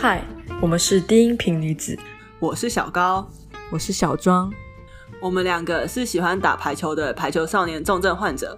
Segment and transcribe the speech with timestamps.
[0.00, 0.22] 嗨，
[0.62, 1.98] 我们是低音频女子，
[2.38, 3.28] 我是小高，
[3.68, 4.48] 我是小庄，
[5.20, 8.56] 我们两个是喜欢打排球的排球少年重症患者。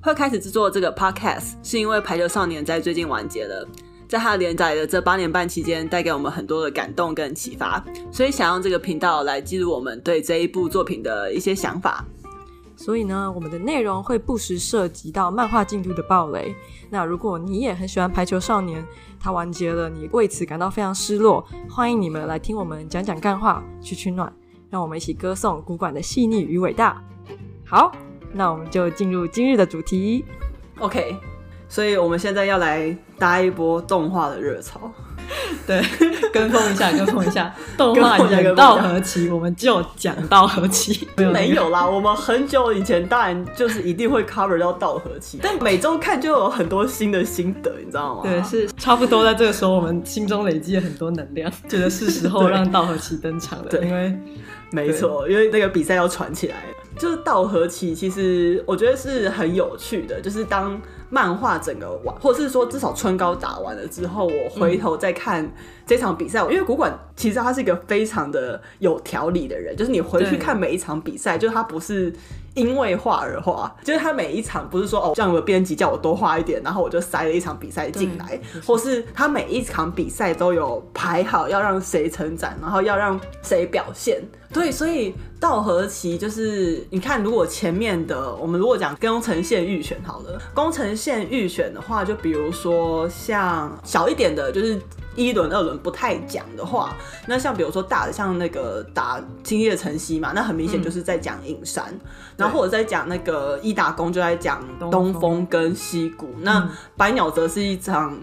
[0.00, 3.66] 会开始制作这个 podcast 是因为排球少年在最近完结了，
[4.08, 12.04] 在他连载的这八年半期间，带给我们很多的感动跟启发，所以想用这个频道来记录我们对这一部作品的一些想法。
[12.76, 16.54] 所以呢，我们的内容会不时涉及到漫画进度的暴雷。
[16.90, 18.86] 那如果你也很喜欢排球少年，
[19.18, 24.32] 它完结了，你为此感到非常失落，欢迎你们来听我们讲讲干话，取取暖，
[24.68, 27.02] 让我们一起歌颂古馆的细腻与伟大。
[27.64, 27.90] 好，
[28.32, 30.24] 那我们就进入今日的主题。
[30.78, 31.16] OK，
[31.68, 34.92] 所以我们现在要来搭一波动画的热潮。
[35.66, 35.82] 对，
[36.32, 37.52] 跟风一下，跟风一下。
[37.76, 41.08] 动画演到何期，我们就讲到何期。
[41.16, 48.22] 没有啦，我们很久以前当然就是一定会 cover 到道何期，但每周看就有很多新的心得，你知道吗？
[48.22, 53.66] 对，是差不多在这个时候，我们心中累积了很多能量， 觉得是时候让道何期登场了。
[53.68, 54.18] 对，因为
[54.70, 56.62] 没错，因为那个比赛要传起来了。
[56.98, 60.80] 就是道和期，其实我觉得是很有趣的，就是当。
[61.08, 65.48] 漫画整个完，或者是说至少春高打完了之后，我回头再看
[65.86, 72.12] 这场比赛，嗯、因为古馆其实他是一个非常的有条理的人，就是你回去看每一场比赛，就是他不是
[72.54, 84.20] 因为画而画，就是他每一场不是说哦，这样的编辑叫我多画一点，然后我就塞了一场比赛进来，或是他每一场比赛都有排好要让谁成长，然后要让谁表现。
[84.52, 94.80] 对，所以到何期就是你看，如果前面的我们如果讲宫城县预选好了，宫城县预选的话，就比如说像小一点的，就是
[95.14, 102.00] 一轮、二轮不太讲的话，那像比如说大的，像那个打青叶城西嘛，那很明显就是在讲影山，嗯、
[102.38, 108.18] 然后或者在讲那个一打工就在讲东风跟西谷，嗯、那百鸟则是一场。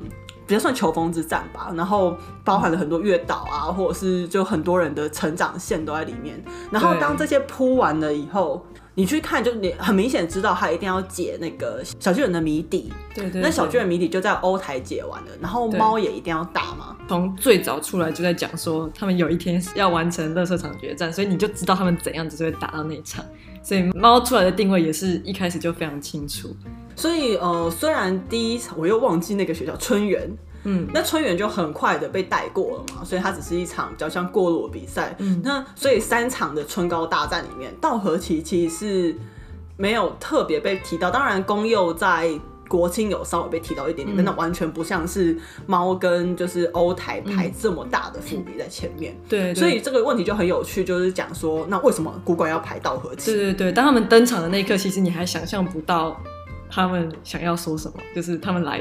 [0.46, 6.36] 比较算球风之战吧，然后包含了很多月岛啊，或者是就很多人的成长线都在里面。
[6.70, 8.62] 然后当这些铺完了以后，
[8.96, 12.92] 你去看，就你很明显知道他一定要解那个小巨人的谜底。
[13.16, 13.42] 对，对对。
[13.42, 16.96] 那小巨人谜底就在欧台解完了，然后猫也一定要打嘛。
[17.08, 23.26] 从最早出来就在讲说，他们有一天要完成乐色场决战，所以你就知道他们怎样子会打到那一场。
[23.64, 26.56] 所以猫出来的定位也是一开始就非常清楚。
[26.96, 30.30] 所以呃，虽然第一场我又忘记那个学校春园，
[30.64, 35.16] 嗯，那春园就很快的被带过了嘛，所以它只是一场比较像过路的比赛。
[35.20, 39.16] 嗯，那所以三场的春高大战里面，到何期其实是
[39.78, 41.10] 没有特别被提到。
[41.10, 42.32] 当然，公佑在。
[42.70, 45.38] 国青有稍微被提到一点点，但那完全不像是
[45.68, 49.14] 猫跟就是欧台排这么大的伏笔在前面。
[49.14, 53.32] 嗯、对，对，所以这个问题就很有趣，就是讲说，那为什么古馆要排到何期？
[53.32, 56.20] 对对对，当他们登场的那一刻，其实你还想象不到
[56.68, 58.80] 他们想要说什么，就是他们来，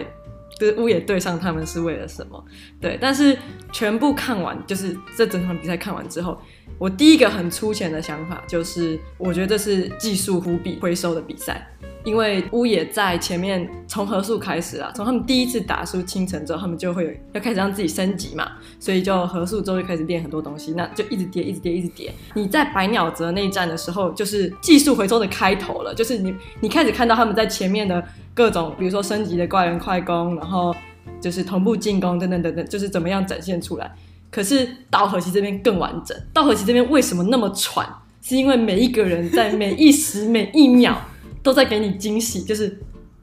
[0.63, 2.45] 就是乌野对上他们是为了什么？
[2.81, 3.37] 对，但是
[3.73, 6.41] 全部看完，就是这整场比赛看完之后，
[6.79, 11.67] 我第一个很粗浅的想法就是，我觉得这是技术忽必回收的比赛。
[12.05, 22.13] 因为乌野在前面从合宿开始啊，从他们第一次打输青城之后，他们就会要开始让自己升级嘛，所以就合宿之后就开始练很多东西，那就一直叠，一直叠，一直叠。
[22.35, 28.03] 你在百鸟泽那一战的时候，就是技术回收的开头了，就是你你开始看到他们在前面的
[28.35, 30.75] 各种，比如说升级的怪人快攻，然后
[31.21, 33.95] 就是同步进攻等等等等，就是怎么样展现出来。
[34.31, 37.87] 可是到何期这边更完整，到何期这边为什么那么喘？
[38.23, 41.01] 是因为每一个人在每一时每一秒。
[41.43, 42.79] 都在给你惊喜，就是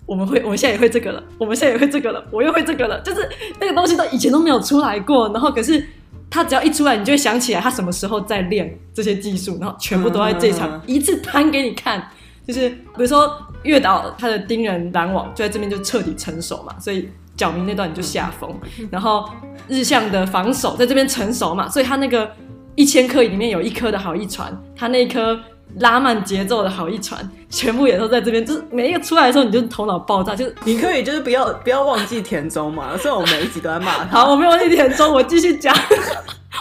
[0.05, 5.81] 我们会，我们现在也会这个了，我们现在也会这个了，我又会这个了，就是那个东西都以前都没有出来过，然后可是
[6.29, 10.81] 他只要一出来，你就会想起来他什么时候在练这些技术，然后全部都在这场。
[10.85, 12.09] 一次摊给你看，
[12.45, 13.31] 就是比如说
[13.63, 18.53] 月岛他的盯人拦网就在这边就彻底成熟嘛，所以角明那段你就下风，
[18.91, 19.29] 然后
[19.67, 22.29] 日向的防守在这边成熟嘛，所以他那个
[22.75, 25.39] 一千颗里面有一颗的好一传，他那一颗。
[25.77, 27.19] 拉慢节奏的好一传，
[27.49, 30.35] 全部也都在这边，就是每一个出来的时候，你就头脑爆炸。
[30.35, 34.19] 就是你可以就是不要不要忘记田中嘛， 所以我每一集都在骂他。
[34.21, 35.75] 好，我没有忘记田中，我继续讲，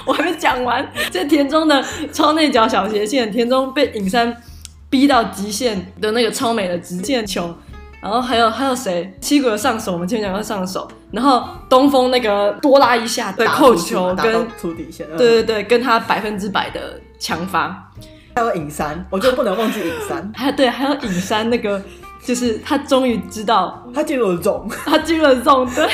[0.05, 0.87] 我还没讲完。
[1.11, 1.82] 这田中的
[2.12, 4.37] 超内角小斜线，田中被影山
[4.91, 7.55] 逼到极限的那个超美的直线球，
[8.00, 9.12] 然后还有还有谁？
[9.21, 17.91] 七谷的上手，我们前面讲到上手，然后东风那个多拉一下的扣球跟出底线，对对对，跟他百分之百的强发。
[18.38, 20.31] 还有影山，我就不能忘记影山。
[20.37, 21.82] 还有对，还有影山那个，
[22.23, 25.88] 就是他终于知道他进入了 zone，他进入了 zone，对，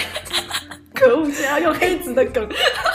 [0.95, 2.47] 可恶，竟然用黑子的梗，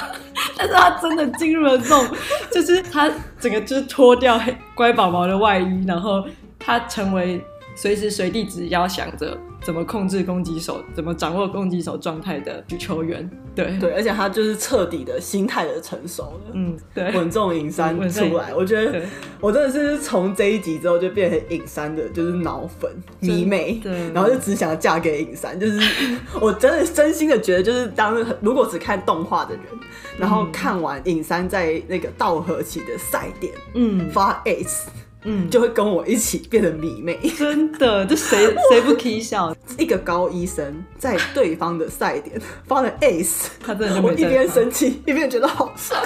[0.56, 2.08] 但是他真的进入了 zone，
[2.52, 3.10] 就是他
[3.40, 6.24] 整个就是脱掉黑乖宝宝的外衣，然后
[6.60, 7.44] 他成为
[7.76, 13.30] 随时随地只要想着怎么控制攻击手，怎么掌握攻击手状态的球员。
[13.56, 16.52] 对对，而且他就是彻底的心态的成熟了。
[16.54, 19.02] 嗯，对，稳重隐山出来，我觉得
[19.42, 22.90] 我真的是从这一集之后就变成隐山的，就是脑粉
[23.20, 25.78] 迷妹，对， 然后就只想要嫁给隐山，就是
[26.40, 29.64] 我真的真心的觉得，就是当如果只看动画的人，
[30.18, 34.86] 然后看完隐山在那个稻荷崎的赛点，嗯，发 ace。
[35.24, 38.38] 嗯，就会跟我一起变得迷妹，真的，就谁
[38.72, 39.54] 谁不可以笑？
[39.78, 45.98] 一个高医生在对方的赛点发了 ace，他真的就我一边生气一边觉得好帅，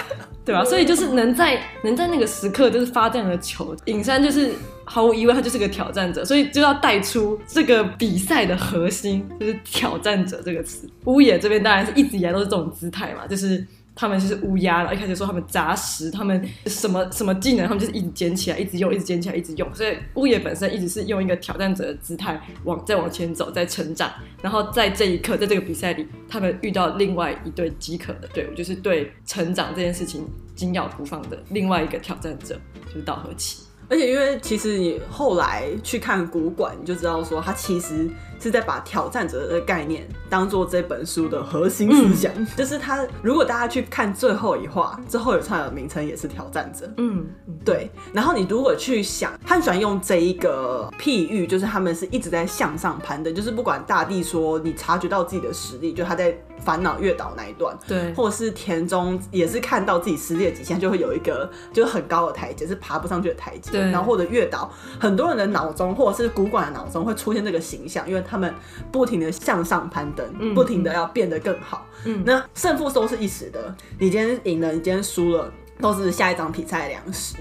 [0.43, 0.65] 对吧？
[0.65, 4.51] 所以就是能在能在那个时刻就是发这样的球，尹山就是
[4.83, 10.89] 毫无疑问他就是个挑战者，所以就要带出这个比赛的核心就是挑战者这个词。
[11.05, 13.65] 乌野这边当然是一直以来都是这种姿态嘛，就是。
[13.95, 19.75] 他们就是乌鸦，然后一开始说他们杂食，他们什么什么技能，他们就是一直捡起来，一直用，一直捡起来，一直用。
[19.75, 24.11] 所以乌野本身一直是用一个挑战者的姿态往再往前走，在成长。
[24.41, 33.61] 然后在这一刻，在这个比赛里，他们遇到另外一队饥渴的队伍，就是对成长这件事情紧咬不放的另外一个挑战者，就是稻荷崎。
[33.89, 38.09] 而且因为其实你后来去看古馆，你就知道说他其实。
[38.43, 43.07] 是在把挑战者的概念当做这本书的核心思想，嗯、就是他。
[43.21, 46.91] 如果大家去看最后一话，最后一串的名称也是挑战者。
[46.97, 47.25] 嗯，
[47.63, 47.89] 对。
[48.11, 63.71] 然后你如果去想，他喜欢用这一个譬喻，就是他们是一直在向上攀登，就是不管大地说你察觉到自己的实力，就他在烦恼月岛那一段，对，或者是田中也是看到自己实力的极限，就会有一个就是很高的台阶，是爬不上去的台阶。
[63.71, 63.81] 对。
[63.91, 68.32] 然后或者月岛，很多人的脑中或者是古馆的脑中会出现这个形象，因为他。
[68.33, 68.51] 他们
[68.91, 71.85] 不停的向上攀登，嗯、不停的要变得更好。
[72.03, 77.35] 嗯，那胜负都是一时的，你今天赢了，你今天输了，都是下一场比赛的粮食。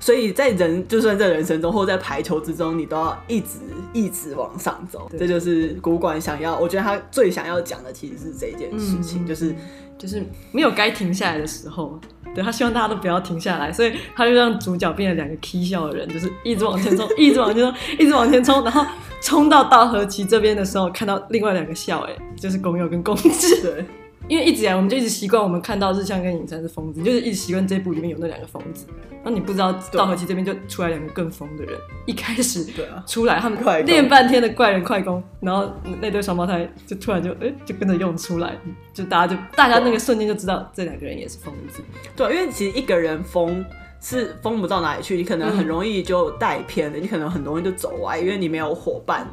[0.00, 3.58] 所以在人，就算在人生中，或者在排球之中，你都要一直
[3.92, 5.08] 一直往上走。
[5.18, 9.54] 这就是古馆想要，我觉得他最想要讲的其实是这件事情，嗯、就是
[9.98, 12.00] 就是没有该停下来的时候。
[12.32, 18.86] 对，他希望大家都不要停下来，所以他就让主角变成两个 k 笑的人，就是一直往前冲，一直往前冲，一直往前冲， 然后
[19.20, 23.84] 冲到稻荷崎这边的时候，看到另外两个笑，哎，就是宫侑跟宫治。
[24.30, 28.86] 对，因为一直以来我们就一直习惯，我们看到日向跟影山是疯子，就是一直习惯这部里面有那两个疯子。
[29.22, 32.64] 那你不知道道和奇这边就出来两个更疯的人，一开始
[33.06, 38.56] 出来他们练半天的怪人快攻，然后那对双胞胎就突然就哎就跟着用出来，
[38.94, 41.82] 就大家就大家那个瞬间就知道这两个人也是疯子。
[42.16, 43.62] 对，因为其实一个人疯
[44.00, 49.26] 是疯不到哪里去，你可能很容易就带偏了，你可能很容易就走歪，因为你没有伙伴，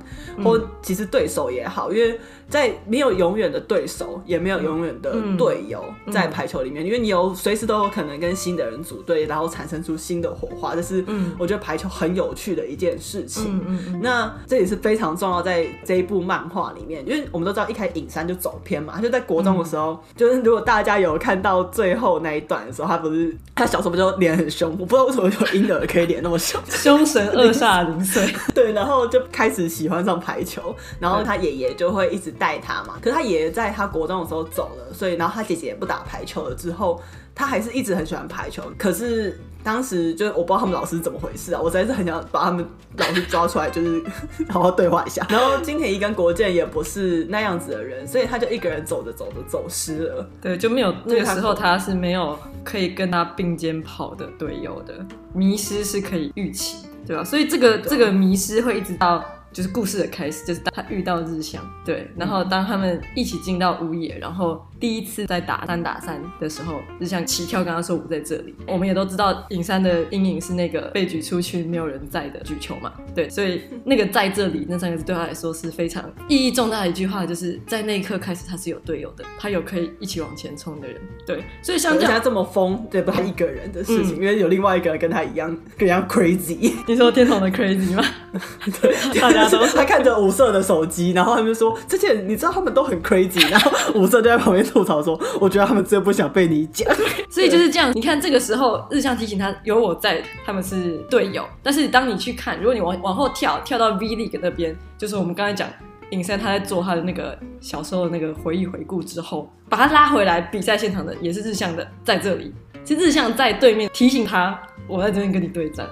[0.43, 2.19] 或其实对手也好，因为。
[2.49, 11.03] 在没有永远的对手，也没有永远的队友，在排球里面，因为你有随时都有可能跟新的人组队，然后产生出新的火花，这是
[11.37, 13.61] 我觉得排球很有趣的一件事情。
[14.01, 24.71] 那这也是非常重要，在这一部漫画里面，因为我们都知道一开始影山就走偏嘛，就在国中的时候，就是如果大家有看到最后那一段的时候，他不是他小时候不就脸很凶？
[24.79, 28.33] 我不知道为什么有婴儿可以脸那么凶，凶神恶煞零岁。
[28.55, 32.33] 对，然后就开始喜欢上排球，然后他爷爷就会一直。
[32.37, 36.53] 带他嘛，可是他爷爷在他国中的时候走了，所以然后他姐姐也不打排球了。
[36.53, 37.01] 之后
[37.37, 38.63] 他还是一直很喜欢排球。
[38.79, 42.65] 可是当时就是我不知道他们老师怎么回事啊，我实在是很想把他们
[42.97, 44.03] 老师抓出来，就是
[44.49, 45.25] 好好对话一下。
[45.29, 50.27] 然后金田一跟国建也不是那样子的人，所以他就一个人走着走着走失了。
[50.41, 57.23] 对，就没有那个时候他是没有可以跟他并肩跑的队友的，迷失是可以预期，对吧？
[57.23, 59.23] 所以这个这个迷失会一直到。
[59.49, 68.55] 就是故事的开始，就是当他遇到日向，对，然后当他们一起进到屋野，然后第一次在打三打三的时候，就像齐跳刚刚说我在这里。
[68.67, 83.11] 我们也都知道影山的阴影是那个被举出去没有人在的举球嘛，对，所以那个在这里那三个字对他来说是非常意义重大的一句话，就是在那一刻开始他是有队友的，他有可以一起往前冲的人，对，所以像这样这么疯，对不？
[83.11, 86.71] 他一个人的事情，嗯、因为有另外一个人跟他一样，跟一样 crazy。
[86.87, 88.03] 你说天童的 crazy 吗？
[88.81, 89.47] 对，大家。
[89.75, 96.87] 他看着五色的手机，然后他们就说：“这些你知道他们都很 crazy。”然后五色就在旁边吐槽说：“我觉得他们真的不想被你讲。
[97.29, 97.91] ”所以就是这样。
[97.95, 101.45] 你看这个时候，日向提醒他有我在，他们是队友。
[101.63, 105.67] 但是当你去看，如果你往往后跳，跳到 V League 那边，就是我们刚才讲
[106.11, 114.57] 影山他在做他的那个小时候的那个回忆回顾之后，把他拉回来比赛现场的也是日向的在这里，其实日向在对面提醒他
[114.87, 115.87] ：“我在这边跟你对战。”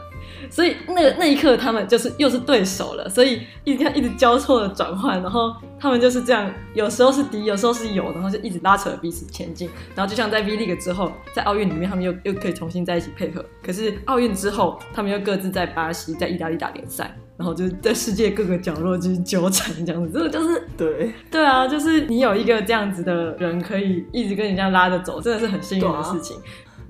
[0.50, 9.70] 所以那个那一刻，他们就是又是对手了，所以一直一直交错的转换，然后他们就是这样，有时候是敌，有时候是友，然后就一直拉扯彼此前进。
[9.96, 13.44] 然后就像在 V League 之后，在奥运里面，他们又又可以重新在一起配合。
[13.64, 17.16] 可是奥运之后，他们又各自在巴西、在意大利打联赛。
[17.38, 26.38] 然后就是在世界各个角落就是纠缠这样子，这个就是对 对啊，就是你有一个这样子的人可以一直跟人家拉着走，真的是很幸运的事情。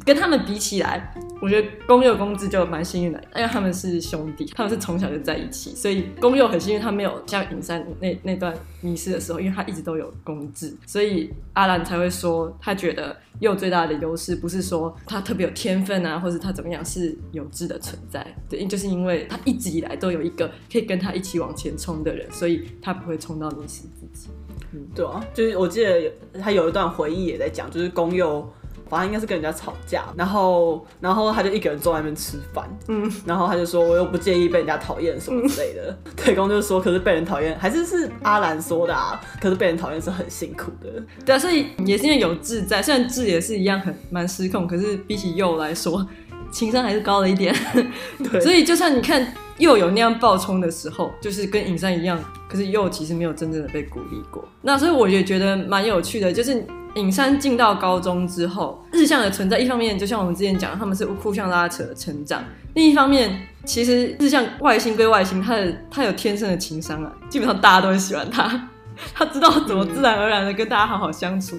[0.06, 24.30] 跟他们比起来，我觉得公佑公治就蛮幸运的，因为他们是兄弟，他们是从小就在一起，所以公佑很幸运，他没有像影山那那段迷失的时候，因为他一直都有公治，所以阿兰才会说他觉得佑最大的优势不是说他特别有天分啊，或是他怎么样，是有志的存在，对，就是因为他一直以来都有一个可以跟他一起往前冲的人，所以他不会冲到迷失自己。
[24.72, 28.48] 嗯，对啊，就是我记得他有一段回忆也在讲，就是公佑。
[28.88, 35.98] 反正应该是跟人家吵架，然后，然后他就一个人坐在那边吃饭，嗯，然后他就说，我又不介意被人家讨厌什么之类的。
[36.16, 41.04] 对公就是说，可是被人讨厌还是是阿兰说的啊，可是被人讨厌是很辛苦的。
[41.26, 46.06] 对啊，所以也是因为有志在，虽然志也是一样很蛮失控，可是比起侑来说，
[46.52, 47.56] 情商还是高了一点。
[48.32, 54.48] 对，所以就算你看又有那样暴冲的时候，就是跟尹山一样，可是又其实没有真正的被鼓励过。
[54.62, 56.64] 那所以我也觉得蛮有趣的，就是。
[56.96, 62.42] 影山进到高中之后，日向的存在，一方面就像我们之前讲的，他们是互相拉扯的成长；
[62.74, 68.70] 另一方面，其实日向外星归外星，他的他有天生的情商啊，基本上大家都很喜欢他，
[69.14, 71.58] 他知道怎么自然而然的跟大家好好相处，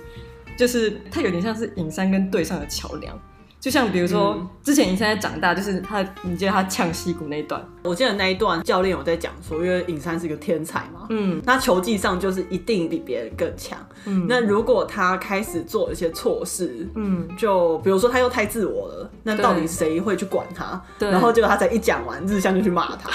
[0.59, 3.19] 就是他有点像是影山跟对上的桥梁。
[3.59, 7.61] 就像比如说，嗯、之前尹山在长大，就是他，你记得他呛西谷那一段？
[7.83, 20.81] 我记得那一段教练有在讲说，因为尹山是一个天才嘛，嗯，那球技上就是一定比别人更强，嗯，那如果他开始做一些错事，嗯，就比如说他又太自我了，那到底谁会去管他？
[20.99, 23.11] 对，然后结果他才一讲完，日向就去骂他，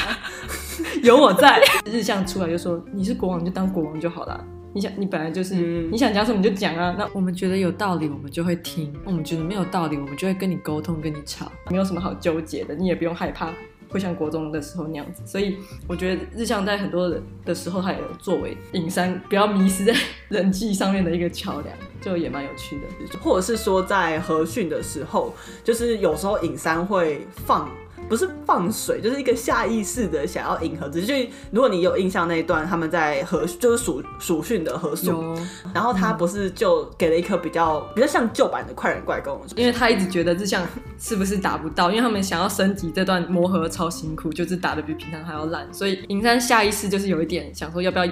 [1.01, 4.43] 有我在，日向出来就说，你是国王，你就当国王就好了。
[4.73, 6.95] 你想，你本来就是、嗯、你想讲什么你就讲啊。
[6.97, 11.51] 那我们觉得有道理，我们就会听；我们觉得没有道理，我们就会跟你沟通，跟你吵。
[11.69, 13.51] 没有什么好纠结的，你也不用害怕
[13.89, 15.21] 会像国中的时候那样子。
[15.25, 19.93] 所以我觉得日向在很多人的时候，他也有作为影山不要迷失在
[20.29, 23.19] 人际上面的一个桥梁，就也蛮有趣的。
[23.19, 27.69] 或者是说在合训的时候，就是有时候影山会放。
[28.12, 31.08] 不是放水，就是一个下意识的想要迎合自己。
[31.08, 35.34] 就如果你有印象那一段，他们在合就是属属训的合宿，
[35.74, 40.68] 然后他不是就给了一颗比较比较像旧版的快人怪攻，因为他一直觉得这项
[41.00, 48.06] 是不是打不到，因为他们想要升级这段磨合超辛苦，就是打的比平常还要烂，所以银山下意识就是有一点想说要不要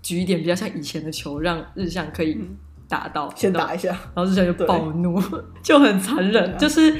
[0.00, 2.40] 举一点比较像以前的球，让日向可以
[2.88, 5.20] 打到，先打一下，然后日向就暴怒，
[5.62, 6.96] 就很残忍， 就是。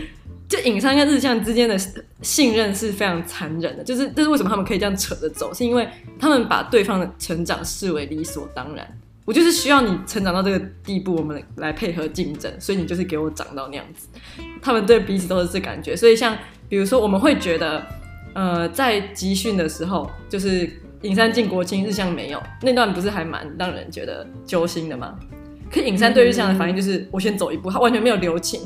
[0.55, 1.77] 就影山跟日向之间的
[2.23, 8.87] 信任是非常残忍的，就是这是为什么他们可以这样扯着走，是因为他们把对方的成长视为理所当然。
[9.25, 14.07] 我就是需要你成长到这个地步，我们来配合竞争，所以你就是给我长到那样子。
[14.63, 16.37] 他们对彼此都是这感觉，所以像
[16.69, 17.85] 比如说我们会觉得，
[18.35, 20.71] 呃，在集训的时候，就是
[21.03, 25.19] 影山进国青，日向没有那段，不是还蛮让人觉得揪心的吗？
[25.73, 28.61] 可影山对日向的反应就是我先走一步，他完全没有留情。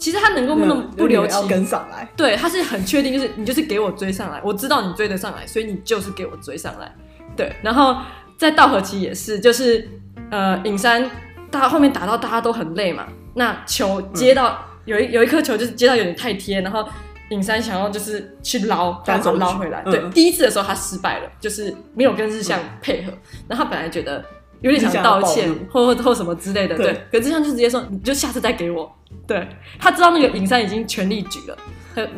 [0.00, 6.90] 其实他能够那么不留情跟上来，对，他是很确定，就是你就是给我追上来，我知道你追得上来，所以你就是给我追上来，
[7.36, 7.54] 对。
[7.62, 7.94] 然后
[8.38, 9.86] 在道和期也是，就是
[10.30, 11.08] 呃，影山
[11.50, 16.88] 大后面打到大家都很累嘛，那球接到、嗯、有一有一颗球就是接到有点太贴，然后
[17.28, 20.00] 影山想要就是去捞，单手捞回来，对。
[20.10, 23.12] 第一次的时候他失败了，就是没有跟日向配合，
[23.46, 24.24] 然后他本来觉得。
[24.62, 26.92] 有点想道歉，或或或什么之类的，对。
[26.92, 28.94] 对可是这样就直接说，你就下次再给我。
[29.30, 29.46] 对，
[29.78, 31.56] 他知道那个尹山已经全力举了，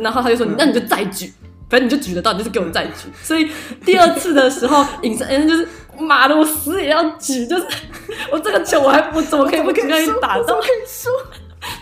[0.01, 1.31] 然后他就说，那你就再举，
[1.69, 3.11] 反正你就举得到，你就是给我再举。
[3.23, 3.51] 所以
[3.85, 7.67] 第二次的时候，尹山人就是妈的，我死也要举，就是
[8.33, 10.59] 我这个球我还我怎么可以不跟你打到？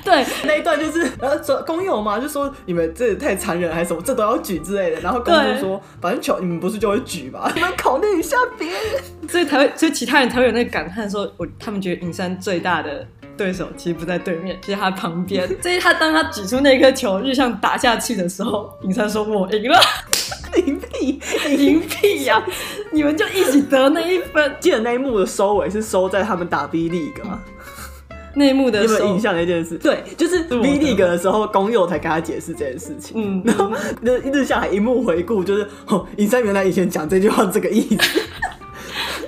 [0.04, 5.00] 对，那一段就是呃说工友嘛，就说你们这太残忍还是什么，这都要举之类的。
[5.00, 7.50] 然后工友说，反正球你们不是就会举吧？
[7.54, 13.06] 你们考虑一下别人，所以才会，所以其他人才会有那个感叹，说我他们觉得尹山最大的
[13.40, 15.48] 对手其实不在对面，其实他旁边。
[15.62, 19.80] 所以他当他举出那颗球，日向打下去的时候，尹山说我赢了，
[20.66, 21.18] 赢屁
[21.56, 22.44] 赢屁呀！
[22.92, 24.54] 你们就一起得那一分。
[24.60, 27.40] 记得那一幕的收尾是收在他们打 B League 吗？
[28.34, 29.78] 内幕的有没有印象的一件事？
[29.78, 33.14] 对，就是 V League 的时候，宫侑才跟他解释这件事情。
[33.16, 38.20] 嗯，然后那日向还一幕回顾，就是哦，影山原来以前讲这句话这个意思，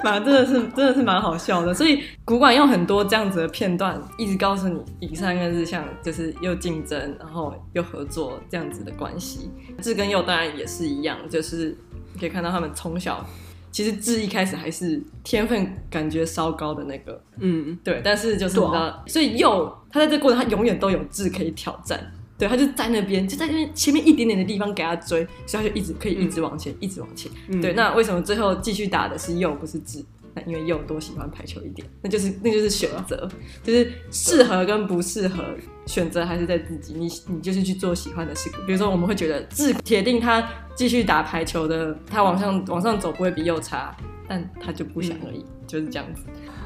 [0.05, 1.73] 蛮真的是真的是蛮好笑的。
[1.73, 9.51] 所以古馆用很多这样子的片段，一直告诉你以上跟日向就是又竞争，然后又合作这样子的关系。
[9.81, 11.77] 志跟佑当然也是一样，就是
[12.19, 13.25] 可以看到他们从小。
[13.71, 21.99] 其实志一开始还是天分感觉稍高的那个，嗯，对，但是就是你知道，啊、所以侑他在这个过程他永远都有志可以挑战，
[22.43, 27.31] 对，他就在那边，就在那边前面一点点的地方给他追，所以他就一直可以一直往前，嗯、一直往前。
[27.47, 30.05] 嗯、对，那为什么最后继续打的是右不是智？
[30.35, 33.31] 那因为右多喜欢排球一点，那就是那就是选择，啊、
[33.63, 35.45] 就是适合跟不适合
[35.87, 36.95] 选择还是在自己。
[36.95, 40.45] 你你就是去做喜欢的事，比如说我们会觉得智铁定他
[40.75, 43.97] 继续打排球的，他往上往上走不会比右差，
[44.27, 46.23] 但他就不想而已，嗯、就是这样子。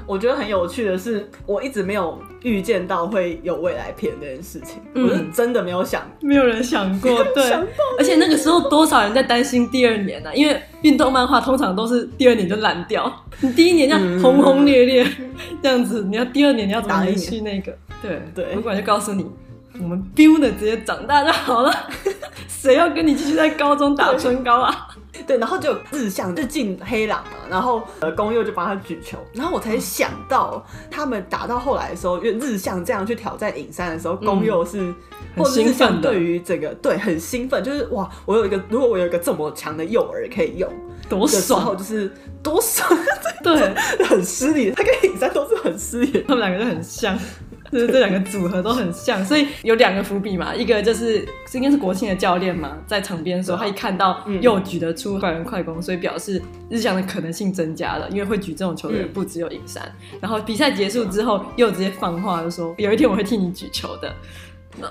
[0.06, 7.52] 我觉得很有趣的是，我一直没有预见到会有未来片这件事情，嗯、我是真的没有想，没有人想过，对。
[7.98, 10.34] 而且那个时候多少人在担心第二年呢、啊？
[10.34, 15.30] 因为运动漫画通常都是第二年就烂掉，你第一年要轰轰烈烈、嗯、
[15.62, 17.76] 这样子，你要第二年你要怎么延续那个？
[18.00, 19.26] 对对，主管就告诉你，
[19.80, 21.72] 我们 biu 的直接长大就好了，
[22.46, 24.88] 谁要跟你继续在高中打春高啊？
[25.26, 34.94] 对，然后就有日向就进黑狼嘛，然后呃宫佑就帮他举球，然后我才想到他们打到后来的时候，因为日向这样去挑战影山的时候，宫佑是
[35.37, 40.70] 很兴奋的，对于这个对很兴奋，就是哇，我有一个如果我有一个这么强的诱饵可以用，
[41.08, 42.88] 多爽，就是多爽，
[43.42, 47.18] 对， 很失礼，他跟影山都是很失礼，他们两个就很像。
[47.73, 50.54] 就是这两个组合都很像，所以有两个伏笔嘛。
[50.54, 59.82] 一个就是应该是国庆的教练嘛，在场边说他一看到又举得出快人快攻，所以表示日向的可能性增加了，因为会举这种球的人不只有影山。
[60.20, 64.14] 然后比赛结束之后，又直接放话就说有一天我会替你举球的。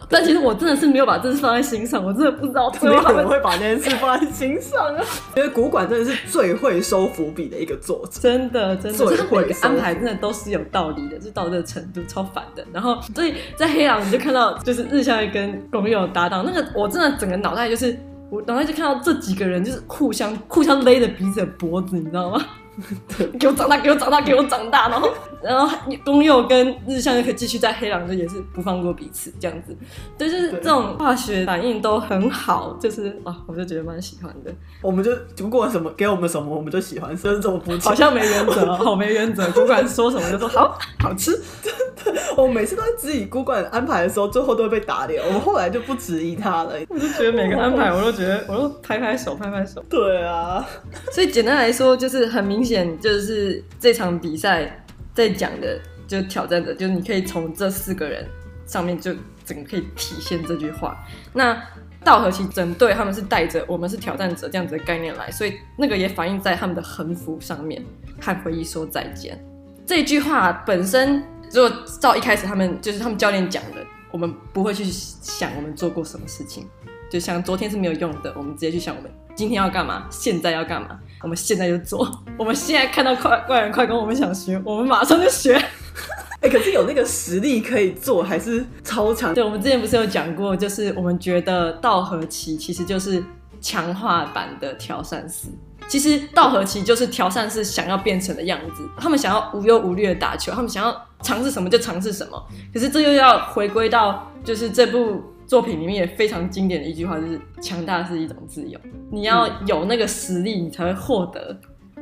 [0.09, 5.03] 但其实我真的是没有把这事放在心上，我真的不知道没有人会把那件事放在心上啊。
[5.35, 12.65] 因为古馆真的是最会收伏笔的一个作者，真的真的，最会安排，真的都是有道理的，就到这个程度超烦的。
[12.73, 17.97] 然后所以在黑狼你就看到，就是日向一跟宫侑搭档，那个我真的整个脑袋就是
[18.29, 22.43] 我脑袋就看到这几个人就是互相互相勒着彼此的脖子，你知道吗？
[23.17, 25.09] 对给我长大，给我长大，给我长大，然后，
[25.41, 29.75] 然后宫侑跟日向就可以继续在黑狼，就也是不放过彼此这样子，
[30.17, 34.51] 对，就是这种化学反应都很好，就是啊，我就觉得蛮喜欢的。
[34.81, 42.21] 我们就不管什么给我们什么，我们就喜欢，就是这么不好像没原则， 好没原则，不管说什么就说好好吃，真的。
[42.37, 45.23] 我每次都在质疑古管安排的时候，最后都会被打脸。
[45.25, 49.83] 我们后来就不质疑他了，我就觉得每个安排，我都觉得我都拍拍手，拍拍手。
[49.89, 50.63] 对啊，
[51.11, 58.27] 所以简单来说，就是很明显，就是这场比赛在讲的，就挑战者，就是你可以从这四个人
[58.65, 59.13] 上面就
[59.45, 60.97] 整个可以体现这句话。
[61.33, 61.61] 那
[62.03, 67.83] 道和其整队他们是带着我们是挑战者这样子的概念来，所以那个也反映在他们的横幅上面，
[68.19, 69.39] 和回忆说再见
[69.85, 71.23] 这句话本身。
[71.51, 76.67] 如果照一开始他们就是他们教练讲的，我们不会去想我们做过什么事情，
[77.11, 82.09] 就像昨天是没有用的，我们直接去想我们今天要干嘛，现在要干嘛，我们现在就做。
[82.37, 85.55] 我们现在看到快怪人快攻，我们想学，我们马上就学。
[85.55, 89.33] 哎、 欸，可是有那个实力可以做，还是超强。
[89.33, 93.23] 对，我们之前不是有讲过，就是我们觉得道和棋其实就是
[93.61, 95.49] 强化版的调善司。
[95.87, 102.43] 其实道和棋就是调善司想要变成的样子，他们想要无忧无虑的打球，他们想要尝试什么就尝试什么。
[102.73, 108.79] 可是这又要回归到，就是这部作品里面也非常经典的一句话，就是强大是一种自由。
[109.11, 111.57] 你要有那个实力，你才会获得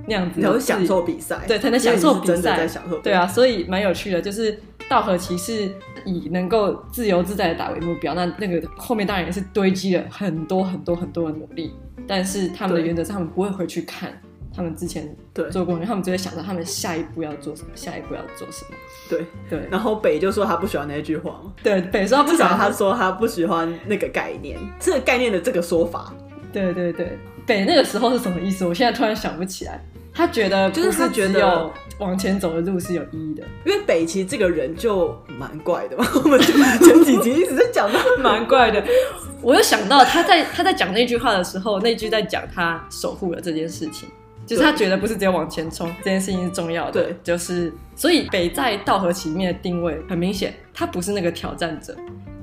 [0.08, 2.58] 那样子，才能享受比赛，对，才能享受比赛。
[2.58, 5.70] 在享受，对啊，所以蛮有趣的，就是道和骑士
[6.06, 11.72] 以能够自由自在的打为目标，那那个后面当然也是堆积了很多很多很多的努力。
[12.06, 14.12] 但是他们的原则上，他们不会回去看
[14.56, 18.78] 他们之前对做过，他们就会想到他们下一步要做什么，下一步要做什么。
[19.10, 19.68] 对对。
[19.72, 21.54] 然后北就说他不喜欢那句话嘛。
[21.64, 26.14] 对，北说他不喜欢，他说他不喜欢那个概念，这个概念的这个说法。
[26.52, 28.66] 对对对，北那个时候是什么意思？
[28.66, 29.84] 我现在突然想不起来。
[30.16, 36.06] 他觉得就是他觉得往前走的路是有意义的，因为北其实这个人就蛮怪的嘛。
[36.24, 38.84] 我们前几集一直在讲他蛮怪的。
[39.42, 44.08] 我又想到他在他在讲那句话的时候，那句在讲他守护了这件事情，
[44.46, 51.96] 就是他觉得不是只有往前冲这件事情是重要的，对，就是所以北在稻荷崎里面的定位很明显，他不是那个挑战者。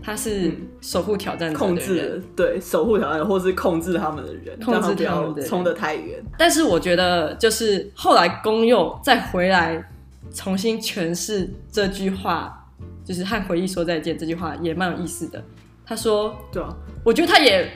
[0.02, 6.18] 他是守护挑战者控制对守护挑战者，或是控制他们的人，控制他们的冲得太远。
[6.38, 9.84] 但是我觉得，就是后来公佑再回来
[10.32, 12.66] 重新诠释这句话，
[13.04, 15.44] 就是和回忆说再见这句话也蛮有意思的。
[15.84, 17.70] 他说：“对啊，我觉得他也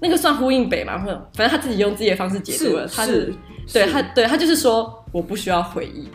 [0.00, 0.98] 那个算呼应北嘛，
[1.34, 2.86] 反正他自己用自己的方式解读了。
[2.86, 3.12] 是他是，
[3.66, 6.08] 是对他对他就是说，我不需要回忆。”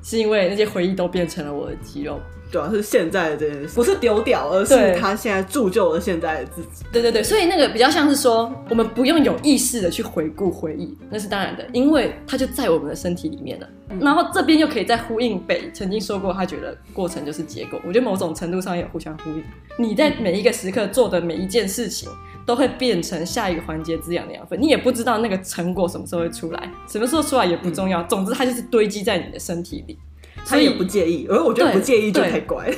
[0.00, 2.18] 是因为那些回忆都变成了我的肌肉。
[2.50, 6.82] 主要、啊、是现在的这件事，不是丢掉，而是他现在铸就了现在的自己。
[6.90, 13.68] 对对对，所以那个比较像是说，我们不用有意识的去回顾回忆，那是当然的，因为它就在我们的身体里面了。
[13.90, 17.78] 嗯、然后这边又可以再呼应北曾经说过，他觉得过程就是结果。
[17.86, 19.44] 我觉得某种程度上也有互相呼应。
[19.76, 22.08] 你在每一个时刻做的每一件事情，
[22.48, 24.58] 都会变成下一个环节滋养的养分。
[24.58, 28.02] 你也不知道那个成果什么时候会出来，什么时候出来也不重要。
[28.04, 29.98] 总之，它就是堆积在你的身体里。
[30.46, 32.72] 他也不介意，而我觉得不介意就太乖。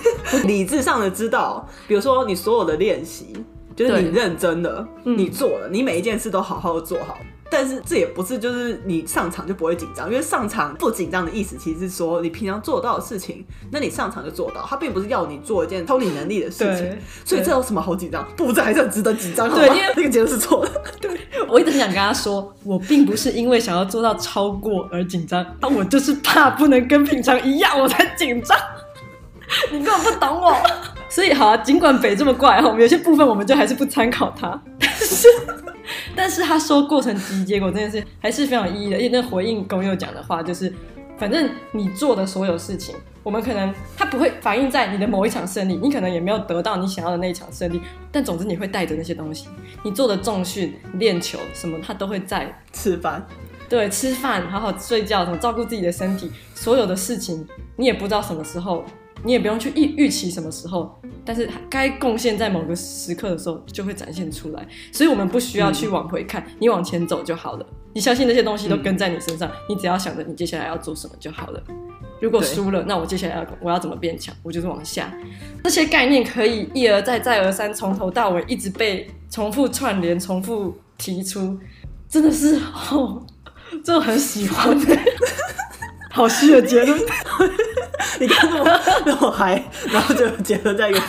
[0.44, 3.32] 理智上的知道，比如说你所有的练习，
[3.76, 7.16] 就是你认真的，你做了，你每一件事都好好的做好。
[7.50, 14.64] 但是这也不是就是你上场就不会紧张，因为上场不紧张的意思，其实是说你平常做到的事情，那你上场就做到。
[14.68, 18.26] 他并不是要你做一件超你能力的事情，所以这有什么好紧张？
[18.36, 19.50] 不，这还是很值得紧张。
[19.50, 20.70] 对，因为那个结论是错的。
[21.00, 21.10] 对，
[21.48, 28.56] 我一直想跟他说，我并不是因为想要做到超过而紧张，但，我就是怕不能跟平常一样，我才紧张。
[29.72, 30.54] 你根本不懂我。
[31.10, 34.69] 所以好啊，尽管北这么怪哈，我们有些部分我们就还是不参考他，但
[35.14, 35.28] 是。
[36.14, 40.72] 但是他说过程及结果这件事还是非常有意义的，因为那回应工友讲的话就是，
[41.18, 47.80] 反正你做的所有事情，我们可能它不会反映在你的某一场胜利，你可能也没有得到你想要的那一场胜利，
[48.12, 49.48] 但总之你会带着那些东西，
[49.82, 53.26] 你做的重训、练球什么，它都会在吃饭，
[53.68, 57.46] 对，吃饭、好好睡觉，什么照顾自己的身体，所有的事情
[57.76, 58.84] 你也不知道什么时候。
[59.24, 67.66] 你也不用去预预期什么时候，但是该贡献在某个时刻的时候就会展现出来，所以我们不需要去往回看，嗯、你往前走就好了。
[67.92, 71.62] 你相信那些东西都跟在你身上，嗯、你只要想着你接下来要做什么就好了。
[72.20, 74.34] 如果输了，那我接下来要我要怎么变强？
[74.42, 75.12] 我就是往下。
[75.64, 81.58] 这些概念可以一而再再而三，从头到尾一直被重复串联、重复提出，
[82.08, 83.24] 真的是哦，
[83.82, 84.98] 真的很喜欢的，
[86.12, 87.00] 好虚的结论。
[88.20, 91.00] 你看那么那么嗨，然后就结合在一个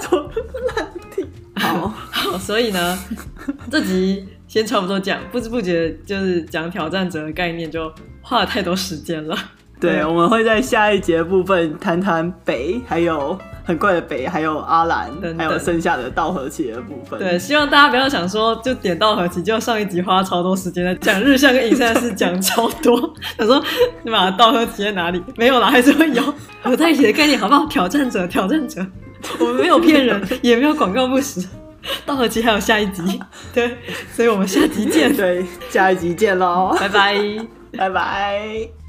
[0.00, 0.30] 做
[0.74, 1.26] 烂题。
[1.56, 2.98] 好好，所以呢，
[3.70, 9.36] 这集先差不多讲，不知不觉就是讲挑战者的概念，就花了太多时间了。
[9.80, 13.38] 对，我们会在下一节部分谈谈北，还有。
[13.66, 17.18] 很怪的北，还有阿兰，还有剩下的稻荷崎的部分。
[17.18, 22.96] 对，希望大家不要想说就点稻荷崎，就上一集花超多时间在讲日向跟影山是讲超多。
[23.36, 23.60] 想说
[24.04, 25.20] 你把稻荷崎在哪里？
[25.34, 26.22] 没有啦，还是会有
[26.62, 27.66] 合在一起的概念，好不好？
[27.66, 28.86] 挑战者，挑战者，
[29.40, 31.44] 我们没有骗人，也没有广告不实。
[32.04, 33.20] 稻荷崎还有下一集，
[33.52, 33.76] 对，
[34.12, 35.12] 所以我们下集见。
[35.12, 37.16] 对，下一集见喽，拜拜，
[37.76, 38.85] 拜拜。